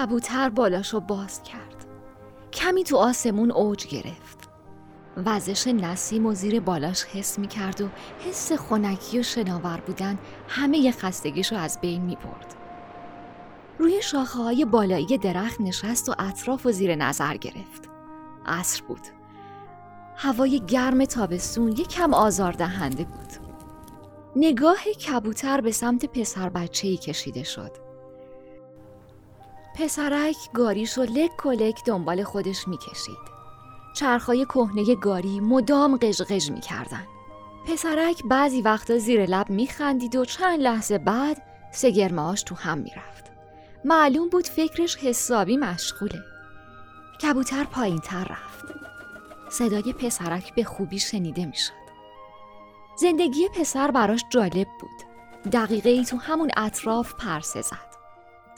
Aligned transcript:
کبوتر 0.00 0.48
بالاشو 0.48 1.00
باز 1.00 1.42
کرد 1.42 1.86
کمی 2.52 2.84
تو 2.84 2.96
آسمون 2.96 3.50
اوج 3.50 3.86
گرفت 3.86 4.48
وزش 5.16 5.66
نسیم 5.66 6.26
و 6.26 6.34
زیر 6.34 6.60
بالاش 6.60 7.04
حس 7.04 7.38
می 7.38 7.46
کرد 7.46 7.80
و 7.80 7.88
حس 8.18 8.52
خونکی 8.52 9.18
و 9.18 9.22
شناور 9.22 9.80
بودن 9.86 10.18
همه 10.48 10.92
خستگیشو 10.92 11.56
از 11.56 11.78
بین 11.80 12.02
می 12.02 12.16
برد. 12.16 12.54
روی 13.78 14.02
شاخه 14.02 14.38
های 14.38 14.64
بالایی 14.64 15.18
درخت 15.18 15.60
نشست 15.60 16.08
و 16.08 16.14
اطراف 16.18 16.66
و 16.66 16.72
زیر 16.72 16.94
نظر 16.94 17.36
گرفت. 17.36 17.88
عصر 18.46 18.82
بود. 18.88 19.06
هوای 20.16 20.60
گرم 20.66 21.04
تابستون 21.04 21.72
یکم 21.72 22.14
آزاردهنده 22.14 23.04
بود. 23.04 23.32
نگاه 24.36 24.82
کبوتر 24.84 25.60
به 25.60 25.72
سمت 25.72 26.04
پسر 26.04 26.68
ای 26.82 26.96
کشیده 26.96 27.42
شد. 27.42 27.89
پسرک 29.74 30.36
گاریش 30.54 30.98
و 30.98 31.02
لک 31.02 31.46
و 31.46 31.50
لک 31.50 31.84
دنبال 31.84 32.22
خودش 32.22 32.68
می‌کشید. 32.68 33.30
چرخای 33.94 34.44
کهنه 34.44 34.94
گاری 34.94 35.40
مدام 35.40 35.96
قژقژ 35.96 36.50
می‌کردن. 36.50 37.06
پسرک 37.66 38.22
بعضی 38.24 38.62
وقتا 38.62 38.98
زیر 38.98 39.26
لب 39.26 39.50
میخندید 39.50 40.16
و 40.16 40.24
چند 40.24 40.60
لحظه 40.60 40.98
بعد 40.98 41.42
سگرماش 41.72 42.42
تو 42.42 42.54
هم 42.54 42.78
می‌رفت. 42.78 43.24
معلوم 43.84 44.28
بود 44.28 44.46
فکرش 44.46 44.96
حسابی 44.96 45.56
مشغوله. 45.56 46.22
کبوتر 47.22 47.64
پایین 47.64 47.98
تر 47.98 48.24
رفت. 48.24 48.64
صدای 49.50 49.92
پسرک 49.92 50.54
به 50.54 50.64
خوبی 50.64 50.98
شنیده 50.98 51.46
می‌شد. 51.46 51.72
زندگی 52.96 53.48
پسر 53.48 53.90
براش 53.90 54.24
جالب 54.30 54.66
بود. 54.80 55.50
دقیقه 55.52 55.90
ای 55.90 56.04
تو 56.04 56.16
همون 56.16 56.50
اطراف 56.56 57.14
پرسه 57.14 57.62
زد. 57.62 57.89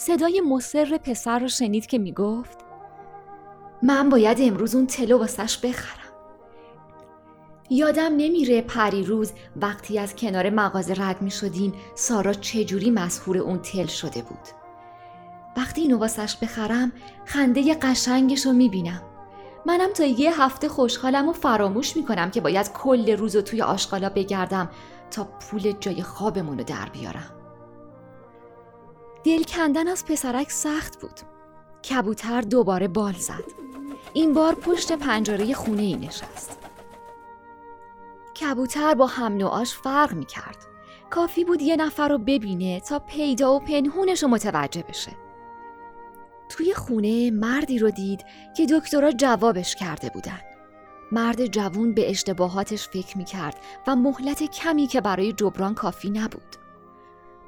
صدای 0.06 0.40
مصر 0.40 0.98
پسر 0.98 1.38
رو 1.38 1.48
شنید 1.48 1.86
که 1.86 1.98
می‌گفت 1.98 2.58
من 3.82 4.08
باید 4.08 4.38
امروز 4.40 4.74
اون 4.74 4.86
تلو 4.86 5.18
واسش 5.18 5.58
بخرم. 5.58 6.12
یادم 7.70 8.12
نمیره 8.16 8.62
پری 8.62 9.04
روز 9.04 9.32
وقتی 9.56 9.98
از 9.98 10.16
کنار 10.16 10.50
مغازه 10.50 10.94
رد 10.94 11.22
می 11.22 11.30
شدیم 11.30 11.72
سارا 11.94 12.32
چجوری 12.32 12.90
مسهور 12.90 13.38
اون 13.38 13.58
تل 13.58 13.86
شده 13.86 14.22
بود. 14.22 14.48
وقتی 15.56 15.80
اینو 15.80 15.98
واسش 15.98 16.36
بخرم 16.36 16.92
خنده 17.24 17.74
قشنگش 17.74 18.46
رو 18.46 18.52
می‌بینم. 18.52 19.02
منم 19.66 19.92
تا 19.92 20.04
یه 20.04 20.42
هفته 20.42 20.68
خوشحالم 20.68 21.28
و 21.28 21.32
فراموش 21.32 21.96
می‌کنم 21.96 22.30
که 22.30 22.40
باید 22.40 22.72
کل 22.72 23.16
روز 23.16 23.36
رو 23.36 23.42
توی 23.42 23.62
آشغالا 23.62 24.08
بگردم 24.08 24.70
تا 25.10 25.24
پول 25.24 25.72
جای 25.80 26.02
خوابمون 26.02 26.58
رو 26.58 26.64
در 26.64 26.88
بیارم. 26.92 27.41
دل 29.24 29.42
کندن 29.42 29.88
از 29.88 30.04
پسرک 30.06 30.50
سخت 30.50 31.00
بود. 31.00 31.20
کبوتر 31.90 32.40
دوباره 32.40 32.88
بال 32.88 33.12
زد. 33.12 33.44
این 34.12 34.34
بار 34.34 34.54
پشت 34.54 34.92
پنجره 34.92 35.54
خونه 35.54 35.82
ای 35.82 35.96
نشست. 35.96 36.58
کبوتر 38.40 38.94
با 38.94 39.06
هم 39.06 39.36
نوعاش 39.36 39.74
فرق 39.74 40.12
می 40.14 40.26
کرد. 40.26 40.56
کافی 41.10 41.44
بود 41.44 41.62
یه 41.62 41.76
نفر 41.76 42.08
رو 42.08 42.18
ببینه 42.18 42.80
تا 42.80 42.98
پیدا 42.98 43.54
و 43.54 43.60
پنهونش 43.60 44.22
رو 44.22 44.28
متوجه 44.28 44.84
بشه. 44.88 45.12
توی 46.48 46.74
خونه 46.74 47.30
مردی 47.30 47.78
رو 47.78 47.90
دید 47.90 48.24
که 48.56 48.66
دکترها 48.66 49.12
جوابش 49.12 49.74
کرده 49.74 50.10
بودن. 50.14 50.40
مرد 51.12 51.46
جوون 51.46 51.94
به 51.94 52.10
اشتباهاتش 52.10 52.88
فکر 52.88 53.18
می 53.18 53.24
کرد 53.24 53.56
و 53.86 53.96
مهلت 53.96 54.42
کمی 54.42 54.86
که 54.86 55.00
برای 55.00 55.32
جبران 55.32 55.74
کافی 55.74 56.10
نبود. 56.10 56.61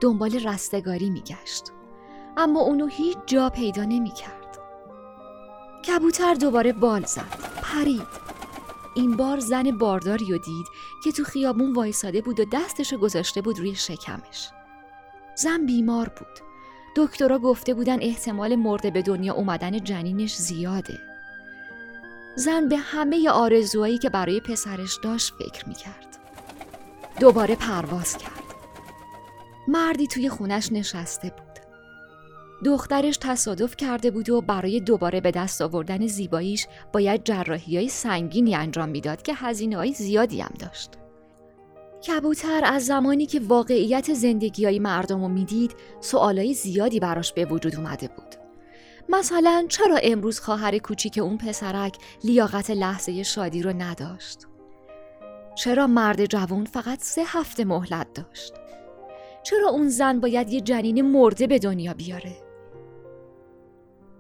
دنبال 0.01 0.47
رستگاری 0.47 1.11
می 1.11 1.21
گشت. 1.21 1.65
اما 2.37 2.61
اونو 2.61 2.87
هیچ 2.87 3.19
جا 3.27 3.51
پیدا 3.51 3.85
نمی 3.85 4.11
کرد. 4.11 4.59
کبوتر 5.89 6.35
دوباره 6.35 6.73
بال 6.73 7.05
زد. 7.05 7.55
پرید. 7.63 8.25
این 8.97 9.17
بار 9.17 9.39
زن 9.39 9.79
بارداری 9.79 10.25
رو 10.25 10.39
دید 10.39 10.67
که 11.05 11.13
تو 11.13 11.25
خیابون 11.25 11.73
وایساده 11.73 12.21
بود 12.21 12.41
و 12.41 12.45
دستشو 12.53 12.99
گذاشته 12.99 13.43
بود 13.43 13.59
روی 13.59 13.75
شکمش. 13.75 14.49
زن 15.37 15.67
بیمار 15.67 16.09
بود. 16.09 16.39
دکترها 16.97 17.39
گفته 17.39 17.75
بودن 17.75 18.03
احتمال 18.03 18.57
مرده 18.57 18.91
به 18.91 19.03
دنیا 19.03 19.35
اومدن 19.35 19.85
جنینش 19.85 20.37
زیاده. 20.37 20.99
زن 22.37 22.69
به 22.69 22.77
همه 22.77 23.31
آرزوهایی 23.31 23.99
که 23.99 24.11
برای 24.11 24.41
پسرش 24.41 24.99
داشت 25.03 25.35
فکر 25.39 25.69
می‌کرد. 25.69 26.19
دوباره 27.21 27.57
پرواز 27.57 28.17
کرد. 28.17 28.44
مردی 29.69 30.07
توی 30.07 30.29
خونش 30.29 30.73
نشسته 30.73 31.31
بود. 31.31 31.55
دخترش 32.65 33.19
تصادف 33.21 33.77
کرده 33.77 34.11
بود 34.11 34.31
و 34.31 34.41
برای 34.41 34.81
دوباره 34.81 35.21
به 35.21 35.31
دست 35.31 35.63
آوردن 35.63 36.07
زیباییش 36.07 36.67
باید 36.93 37.25
جراحی 37.25 37.77
های 37.77 37.89
سنگینی 37.89 38.55
انجام 38.55 38.89
می‌داد 38.89 39.23
که 39.23 39.35
هزینه 39.35 39.77
های 39.77 39.93
زیادی 39.93 40.41
هم 40.41 40.55
داشت. 40.59 40.91
کبوتر 42.07 42.61
از 42.65 42.87
زمانی 42.87 43.27
که 43.27 43.41
واقعیت 43.41 44.15
زندگی 44.15 44.65
های 44.65 44.79
مردم 44.79 45.23
رو 45.23 45.29
می‌دید 45.29 45.75
سوالای 46.01 46.55
زیادی 46.55 47.01
براش 47.01 47.33
به 47.33 47.45
وجود 47.45 47.77
اومده 47.77 48.09
بود. 48.09 48.35
مثلا 49.09 49.67
چرا 49.69 49.97
امروز 49.97 50.41
خواهر 50.41 50.79
کوچیک 50.79 51.19
اون 51.19 51.39
پسرک 51.39 51.97
لیاقت 52.25 52.71
لحظه 52.71 53.23
شادی 53.23 53.63
رو 53.63 53.73
نداشت؟ 53.73 54.39
چرا 55.55 55.87
مرد 55.87 56.27
جوان 56.27 56.65
فقط 56.65 56.99
سه 57.03 57.23
هفته 57.27 57.65
مهلت 57.65 58.07
داشت؟ 58.15 58.53
چرا 59.45 59.69
اون 59.69 59.89
زن 59.89 60.21
باید 60.21 60.51
یه 60.51 60.61
جنین 60.61 61.03
مرده 61.03 61.47
به 61.47 61.59
دنیا 61.59 61.95
بیاره؟ 61.95 62.37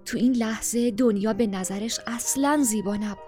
تو 0.04 0.18
این 0.18 0.32
لحظه 0.32 0.90
دنیا 0.90 1.32
به 1.32 1.46
نظرش 1.46 2.00
اصلا 2.06 2.62
زیبا 2.62 2.96
نبود. 2.96 3.24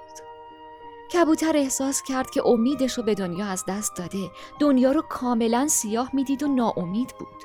کبوتر 1.12 1.56
احساس 1.56 2.02
کرد 2.08 2.30
که 2.30 2.46
امیدش 2.46 2.98
رو 2.98 3.02
به 3.04 3.14
دنیا 3.14 3.46
از 3.46 3.64
دست 3.68 3.96
داده. 3.96 4.30
دنیا 4.60 4.92
رو 4.92 5.02
کاملا 5.02 5.68
سیاه 5.68 6.10
می‌دید 6.12 6.42
و 6.42 6.48
ناامید 6.48 7.14
بود. 7.18 7.42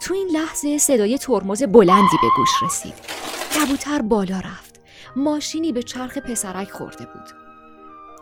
تو 0.00 0.14
این 0.14 0.28
لحظه 0.28 0.78
صدای 0.78 1.18
ترمز 1.18 1.62
بلندی 1.62 2.16
به 2.22 2.28
گوش 2.36 2.62
رسید. 2.62 2.94
کبوتر 3.54 4.02
بالا 4.02 4.38
رفت. 4.38 4.80
ماشینی 5.16 5.72
به 5.72 5.82
چرخ 5.82 6.18
پسرک 6.18 6.70
خورده 6.70 7.04
بود. 7.04 7.28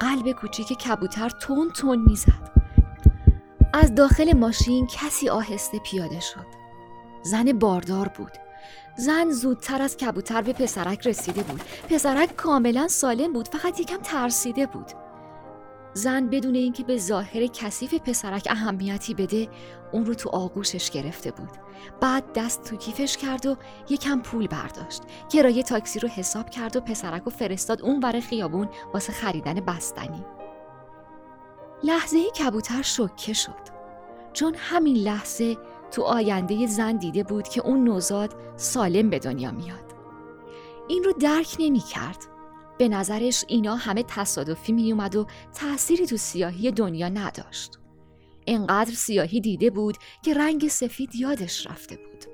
قلب 0.01 0.33
کوچیک 0.33 0.69
کبوتر 0.69 1.29
تون 1.29 1.71
تون 1.71 2.05
می‌زد. 2.09 2.64
از 3.77 3.95
داخل 3.95 4.37
ماشین 4.37 4.87
کسی 4.87 5.29
آهسته 5.29 5.79
پیاده 5.79 6.21
شد. 6.21 6.47
زن 7.23 7.53
باردار 7.53 8.09
بود. 8.09 8.33
زن 8.97 9.31
زودتر 9.31 9.83
از 9.83 9.97
کبوتر 9.97 10.43
به 10.43 10.53
پسرک 10.53 11.07
رسیده 11.07 11.43
بود. 11.43 11.61
پسرک 11.91 12.37
کاملا 12.37 12.89
سالم 12.89 13.33
بود 13.33 13.49
فقط 13.49 13.81
یکم 13.81 13.97
ترسیده 13.97 14.67
بود. 14.67 14.93
زن 15.95 16.27
بدون 16.27 16.55
اینکه 16.55 16.85
به 16.85 16.99
ظاهر 16.99 17.47
کثیف 17.47 17.95
پسرک 17.95 18.47
اهمیتی 18.51 19.15
بده 19.15 19.49
اون 19.93 20.07
رو 20.07 20.15
تو 20.15 20.31
آغوشش 20.31 20.91
گرفته 20.91 21.31
بود. 21.31 21.51
بعد 22.01 22.25
دست 22.35 22.65
تو 22.65 22.77
کیفش 22.77 23.17
کرد 23.17 23.47
و 23.47 23.57
یکم 23.91 24.21
پول 24.21 24.47
برداشت. 24.47 25.03
کرایه 25.33 25.63
تاکسی 25.63 25.99
رو 25.99 26.09
حساب 26.09 26.51
کرد 26.51 26.77
و 26.77 26.81
پسرک 26.81 27.23
رو 27.23 27.31
فرستاد 27.31 27.83
اون 27.83 28.01
بر 28.01 28.21
خیابون 28.21 28.69
واسه 28.95 29.13
خریدن 29.13 29.55
بستنی. 29.55 30.25
لحظه 31.85 32.31
کبوتر 32.31 32.83
شکه 32.83 33.33
شد 33.33 33.75
چون 34.33 34.55
همین 34.59 34.97
لحظه 34.97 35.57
تو 35.91 36.03
آینده 36.03 36.67
زن 36.67 36.97
دیده 36.97 37.23
بود 37.23 37.49
که 37.49 37.61
اون 37.61 37.85
نوزاد 37.85 38.35
سالم 38.57 39.11
به 39.11 39.19
دنیا 39.19 39.51
میاد. 39.51 39.95
این 40.89 41.05
رو 41.05 41.13
درک 41.13 41.57
نمی 41.59 41.81
کرد. 41.81 42.19
به 42.79 42.89
نظرش 42.89 43.45
اینا 43.49 43.77
همه 43.77 44.03
تصادفی 44.03 44.73
می 44.73 44.93
اومد 44.93 45.17
و 45.17 45.27
تأثیری 45.55 46.07
تو 46.07 46.17
سیاهی 46.17 46.71
دنیا 46.71 47.09
نداشت. 47.09 47.79
انقدر 48.47 48.95
سیاهی 48.95 49.41
دیده 49.41 49.71
بود 49.71 49.97
که 50.23 50.35
رنگ 50.35 50.69
سفید 50.69 51.15
یادش 51.15 51.67
رفته 51.67 51.97
بود. 51.97 52.25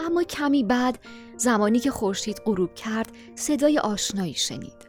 اما 0.00 0.22
کمی 0.22 0.64
بعد 0.64 0.98
زمانی 1.36 1.80
که 1.80 1.90
خورشید 1.90 2.40
غروب 2.44 2.74
کرد 2.74 3.12
صدای 3.34 3.78
آشنایی 3.78 4.34
شنید. 4.34 4.87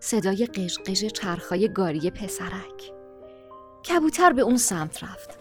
صدای 0.00 0.46
قشقش 0.46 1.04
چرخای 1.04 1.72
گاری 1.72 2.10
پسرک. 2.10 2.92
کبوتر 3.88 4.32
به 4.32 4.42
اون 4.42 4.56
سمت 4.56 5.04
رفت. 5.04 5.38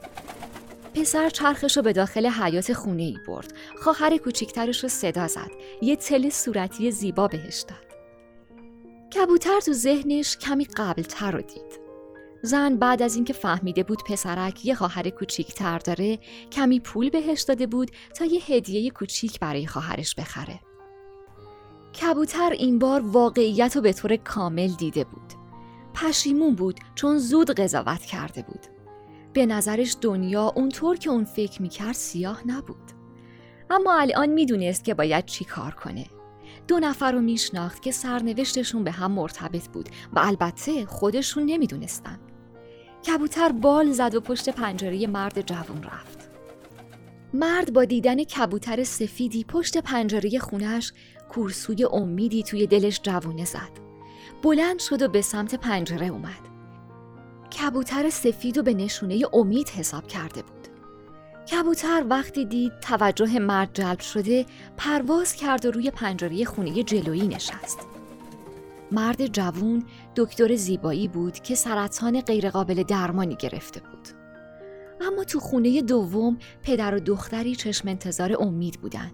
پسر 0.93 1.29
چرخش 1.29 1.77
رو 1.77 1.83
به 1.83 1.93
داخل 1.93 2.27
حیات 2.27 2.73
خونه 2.73 3.03
ای 3.03 3.17
برد. 3.27 3.53
خواهر 3.81 4.17
کوچیکترش 4.17 4.83
رو 4.83 4.89
صدا 4.89 5.27
زد. 5.27 5.51
یه 5.81 5.95
تل 5.95 6.29
صورتی 6.29 6.91
زیبا 6.91 7.27
بهش 7.27 7.65
داد. 7.67 7.89
کبوتر 9.15 9.59
تو 9.59 9.73
ذهنش 9.73 10.37
کمی 10.37 10.65
قبلتر 10.65 11.31
رو 11.31 11.41
دید. 11.41 11.79
زن 12.41 12.75
بعد 12.75 13.01
از 13.01 13.15
اینکه 13.15 13.33
فهمیده 13.33 13.83
بود 13.83 14.03
پسرک 14.03 14.65
یه 14.65 14.75
خواهر 14.75 15.09
کوچیکتر 15.09 15.77
داره 15.77 16.19
کمی 16.51 16.79
پول 16.79 17.09
بهش 17.09 17.41
داده 17.41 17.67
بود 17.67 17.91
تا 18.15 18.25
یه 18.25 18.41
هدیه 18.47 18.89
کوچیک 18.89 19.39
برای 19.39 19.67
خواهرش 19.67 20.15
بخره. 20.15 20.59
کبوتر 22.01 22.51
این 22.51 22.79
بار 22.79 23.01
واقعیت 23.01 23.75
رو 23.75 23.81
به 23.81 23.93
طور 23.93 24.15
کامل 24.15 24.67
دیده 24.67 25.03
بود. 25.03 25.33
پشیمون 25.93 26.55
بود 26.55 26.79
چون 26.95 27.17
زود 27.17 27.51
قضاوت 27.51 28.01
کرده 28.01 28.41
بود. 28.41 28.65
به 29.33 29.45
نظرش 29.45 29.95
دنیا 30.01 30.53
اونطور 30.55 30.97
که 30.97 31.09
اون 31.09 31.23
فکر 31.23 31.61
می‌کرد 31.61 31.93
سیاه 31.93 32.41
نبود. 32.45 32.91
اما 33.69 33.99
الان 33.99 34.29
می‌دونست 34.29 34.83
که 34.83 34.93
باید 34.93 35.25
چی 35.25 35.45
کار 35.45 35.71
کنه 35.71 36.05
دو 36.67 36.79
نفر 36.79 37.11
رو 37.11 37.21
میشناخت 37.21 37.81
که 37.81 37.91
سرنوشتشون 37.91 38.83
به 38.83 38.91
هم 38.91 39.11
مرتبط 39.11 39.67
بود 39.67 39.89
و 40.13 40.19
البته 40.19 40.85
خودشون 40.85 41.45
نمی‌دونستن 41.45 42.19
کبوتر 43.07 43.51
بال 43.51 43.91
زد 43.91 44.15
و 44.15 44.21
پشت 44.21 44.49
پنجره 44.49 45.07
مرد 45.07 45.41
جوان 45.41 45.83
رفت 45.83 46.18
مرد 47.33 47.73
با 47.73 47.85
دیدن 47.85 48.23
کبوتر 48.23 48.83
سفیدی 48.83 49.43
پشت 49.43 49.77
پنجره 49.77 50.39
خونش 50.39 50.93
کورسوی 51.29 51.85
امیدی 51.85 52.43
توی 52.43 52.67
دلش 52.67 52.99
جوونه 53.03 53.45
زد. 53.45 53.89
بلند 54.43 54.79
شد 54.79 55.01
و 55.01 55.07
به 55.07 55.21
سمت 55.21 55.55
پنجره 55.55 56.07
اومد. 56.07 56.49
کبوتر 57.59 58.09
سفید 58.09 58.57
و 58.57 58.63
به 58.63 58.73
نشونه 58.73 59.21
امید 59.33 59.69
حساب 59.69 60.07
کرده 60.07 60.41
بود. 60.41 60.67
کبوتر 61.51 62.05
وقتی 62.09 62.45
دید 62.45 62.79
توجه 62.79 63.39
مرد 63.39 63.69
جلب 63.73 63.99
شده 63.99 64.45
پرواز 64.77 65.33
کرد 65.33 65.65
و 65.65 65.71
روی 65.71 65.91
پنجره 65.91 66.45
خونه 66.45 66.83
جلویی 66.83 67.27
نشست. 67.27 67.79
مرد 68.91 69.27
جوون 69.27 69.85
دکتر 70.15 70.55
زیبایی 70.55 71.07
بود 71.07 71.33
که 71.39 71.55
سرطان 71.55 72.21
غیرقابل 72.21 72.83
درمانی 72.83 73.35
گرفته 73.35 73.79
بود. 73.79 74.18
اما 75.01 75.23
تو 75.23 75.39
خونه 75.39 75.81
دوم 75.81 76.37
پدر 76.63 76.95
و 76.95 76.99
دختری 76.99 77.55
چشم 77.55 77.87
انتظار 77.87 78.35
امید 78.39 78.81
بودن. 78.81 79.11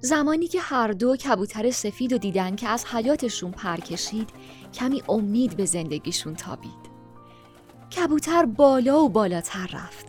زمانی 0.00 0.46
که 0.46 0.60
هر 0.60 0.92
دو 0.92 1.16
کبوتر 1.16 1.70
سفید 1.70 2.12
و 2.12 2.18
دیدن 2.18 2.56
که 2.56 2.68
از 2.68 2.86
حیاتشون 2.86 3.50
پر 3.50 3.76
کشید 3.76 4.30
کمی 4.74 5.02
امید 5.08 5.56
به 5.56 5.64
زندگیشون 5.64 6.34
تابید. 6.34 6.94
کبوتر 7.96 8.44
بالا 8.44 9.00
و 9.00 9.08
بالاتر 9.08 9.66
رفت. 9.72 10.06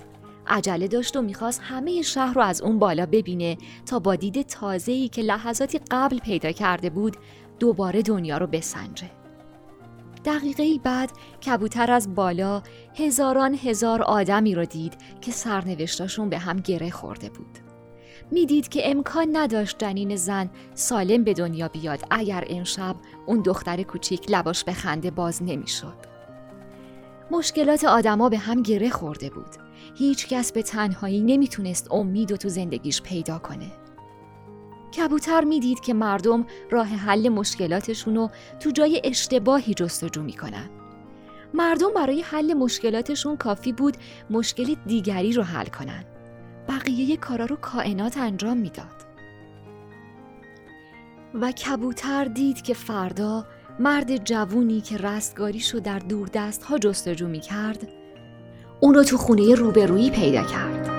عجله 0.48 0.88
داشت 0.88 1.18
و 1.18 1.22
می‌خواست 1.22 1.62
همه 1.63 2.02
شهر 2.02 2.34
رو 2.34 2.42
از 2.42 2.62
اون 2.62 2.80
بالا 2.80 3.06
ببینه 3.06 3.57
تا 3.86 4.00
با 4.00 4.16
دید 4.16 4.42
تازه‌ای 4.42 5.07
که 5.07 5.22
لحظاتی 5.22 5.80
قبل 5.92 6.18
پیدا 6.18 6.52
کرده 6.52 6.90
بود 6.90 7.18
دوباره 7.60 8.02
دنیا 8.02 8.38
رو 8.38 8.48
بسنجه. 8.48 9.12
دقیقه 10.25 10.80
بعد 10.83 11.12
کبوتر 11.45 11.92
از 11.92 12.16
بالا 12.16 12.63
هزاران 12.95 13.56
هزار 13.56 14.01
آدمی 14.01 14.56
رو 14.56 14.66
دید 14.66 14.94
که 15.22 15.31
سرنوشتاشون 15.31 16.30
به 16.30 16.38
هم 16.38 16.60
گره 16.60 16.89
خورده 16.89 17.30
بود. 17.30 17.60
می‌دید 18.31 18.68
که 18.68 18.92
امکان 18.92 19.27
نداشت 19.38 19.77
جنین 19.80 20.16
زن 20.16 20.50
سالم 20.74 21.24
به 21.24 21.33
دنیا 21.33 21.68
بیاد 21.68 22.00
اگر 22.12 22.45
امشب 22.50 22.95
اون 23.25 23.42
دختر 23.42 23.83
کوچیک 23.83 24.25
لباش 24.30 24.63
به 24.63 24.74
خنده 24.74 25.12
باز 25.12 25.44
نمی‌شد. 25.44 25.95
مشکلات 27.31 27.83
آدما 27.83 28.30
به 28.30 28.38
هم 28.38 28.62
گره 28.62 28.89
خورده 28.89 29.30
بود. 29.30 29.56
هیچ 29.95 30.28
کس 30.28 30.51
به 30.51 30.62
تنهایی 30.62 31.21
نمی‌تونست 31.21 31.92
امید 31.92 32.31
و 32.31 32.38
تو 32.38 32.50
زندگیش 32.50 33.01
پیدا 33.01 33.39
کنه. 33.39 33.71
کبوتر 34.97 35.44
می‌دید 35.44 35.80
که 35.80 35.94
مردم 35.94 36.45
راه 36.71 36.88
حل 36.88 37.30
مشکلاتشون 37.30 38.15
رو 38.15 38.30
تو 38.59 38.71
جای 38.71 39.01
اشتباهی 39.03 39.74
جستجو 39.74 40.24
می‌کنن. 40.24 40.69
مردم 41.53 41.94
برای 41.95 42.21
حل 42.21 42.53
مشکلاتشون 42.53 43.38
کافی 43.38 43.74
بود 43.74 43.97
مشکل 44.30 44.75
دیگری 44.86 45.33
رو 45.33 45.44
حل 45.44 45.65
کنن. 45.65 46.03
بقیه 46.69 47.18
کارا 47.18 47.45
رو 47.45 47.56
کائنات 47.56 48.18
انجام 48.18 48.57
می‌داد. 48.57 49.06
و 51.42 51.51
کبوتر 51.51 52.25
دید 52.25 52.62
که 52.62 52.74
فردا 52.74 53.45
مرد 53.80 54.25
جوونی 54.25 54.81
که 54.81 54.97
رستگاریشو 54.97 55.80
در 55.80 56.00
دور 56.00 56.30
دست 56.33 56.63
ها 56.63 56.77
جستجو 56.77 57.27
می 57.27 57.39
کرد 57.39 57.88
اون 58.80 58.94
رو 58.94 59.03
تو 59.03 59.18
خونه 59.18 59.56
روبرویی 59.56 60.09
پیدا 60.09 60.44
کرد 60.44 60.94